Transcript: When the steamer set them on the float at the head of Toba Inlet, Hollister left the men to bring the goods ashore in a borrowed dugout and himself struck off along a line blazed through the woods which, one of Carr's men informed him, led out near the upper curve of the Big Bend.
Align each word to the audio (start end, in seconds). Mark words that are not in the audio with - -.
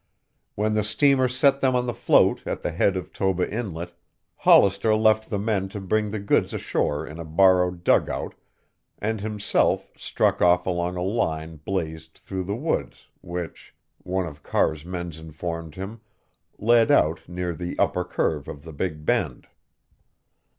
When 0.55 0.73
the 0.73 0.81
steamer 0.81 1.27
set 1.27 1.59
them 1.59 1.75
on 1.75 1.85
the 1.85 1.93
float 1.93 2.41
at 2.47 2.63
the 2.63 2.71
head 2.71 2.97
of 2.97 3.13
Toba 3.13 3.47
Inlet, 3.47 3.93
Hollister 4.37 4.95
left 4.95 5.29
the 5.29 5.37
men 5.37 5.69
to 5.69 5.79
bring 5.79 6.09
the 6.09 6.17
goods 6.17 6.55
ashore 6.55 7.05
in 7.05 7.19
a 7.19 7.23
borrowed 7.23 7.83
dugout 7.83 8.33
and 8.97 9.21
himself 9.21 9.91
struck 9.95 10.41
off 10.41 10.65
along 10.65 10.95
a 10.97 11.03
line 11.03 11.57
blazed 11.57 12.13
through 12.15 12.45
the 12.45 12.55
woods 12.55 13.09
which, 13.21 13.75
one 13.99 14.25
of 14.25 14.41
Carr's 14.41 14.83
men 14.83 15.11
informed 15.15 15.75
him, 15.75 16.01
led 16.57 16.89
out 16.89 17.29
near 17.29 17.53
the 17.53 17.77
upper 17.77 18.03
curve 18.03 18.47
of 18.47 18.63
the 18.63 18.73
Big 18.73 19.05
Bend. 19.05 19.45